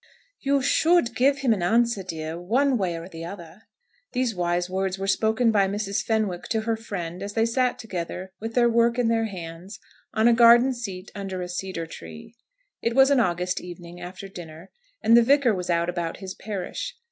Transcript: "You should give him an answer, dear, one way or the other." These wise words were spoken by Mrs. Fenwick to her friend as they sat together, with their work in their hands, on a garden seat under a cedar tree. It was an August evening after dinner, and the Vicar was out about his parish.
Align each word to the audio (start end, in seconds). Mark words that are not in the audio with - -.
"You 0.39 0.63
should 0.63 1.15
give 1.15 1.41
him 1.41 1.53
an 1.53 1.61
answer, 1.61 2.01
dear, 2.01 2.35
one 2.41 2.75
way 2.75 2.97
or 2.97 3.07
the 3.07 3.23
other." 3.23 3.61
These 4.13 4.33
wise 4.33 4.67
words 4.67 4.97
were 4.97 5.05
spoken 5.05 5.51
by 5.51 5.67
Mrs. 5.67 6.01
Fenwick 6.01 6.45
to 6.47 6.61
her 6.61 6.75
friend 6.75 7.21
as 7.21 7.33
they 7.33 7.45
sat 7.45 7.77
together, 7.77 8.31
with 8.39 8.55
their 8.55 8.67
work 8.67 8.97
in 8.97 9.09
their 9.09 9.25
hands, 9.25 9.77
on 10.11 10.27
a 10.27 10.33
garden 10.33 10.73
seat 10.73 11.11
under 11.13 11.43
a 11.43 11.47
cedar 11.47 11.85
tree. 11.85 12.33
It 12.81 12.95
was 12.95 13.11
an 13.11 13.19
August 13.19 13.61
evening 13.61 14.01
after 14.01 14.27
dinner, 14.27 14.71
and 15.03 15.15
the 15.15 15.21
Vicar 15.21 15.53
was 15.53 15.69
out 15.69 15.87
about 15.87 16.17
his 16.17 16.33
parish. 16.33 16.95